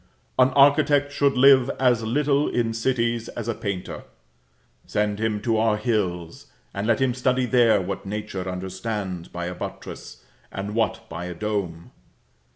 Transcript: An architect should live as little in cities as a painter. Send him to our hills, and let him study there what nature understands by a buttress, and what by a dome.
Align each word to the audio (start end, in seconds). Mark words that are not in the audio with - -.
An 0.39 0.49
architect 0.55 1.11
should 1.11 1.37
live 1.37 1.69
as 1.79 2.01
little 2.01 2.49
in 2.49 2.73
cities 2.73 3.29
as 3.29 3.47
a 3.47 3.53
painter. 3.53 4.03
Send 4.87 5.19
him 5.19 5.39
to 5.43 5.57
our 5.57 5.77
hills, 5.77 6.47
and 6.73 6.87
let 6.87 6.99
him 6.99 7.13
study 7.13 7.45
there 7.45 7.79
what 7.79 8.03
nature 8.03 8.49
understands 8.49 9.27
by 9.29 9.45
a 9.45 9.53
buttress, 9.53 10.23
and 10.51 10.73
what 10.73 11.07
by 11.07 11.25
a 11.25 11.35
dome. 11.35 11.91